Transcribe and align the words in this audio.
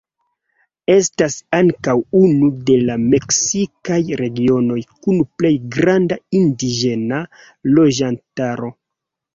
Estas 0.93 1.35
ankaŭ 1.57 1.95
unu 2.21 2.49
de 2.71 2.79
la 2.87 2.95
meksikaj 3.03 4.01
regionoj 4.25 4.79
kun 4.97 5.23
plej 5.43 5.53
granda 5.77 6.19
indiĝena 6.43 7.23
loĝantaro. 7.79 8.77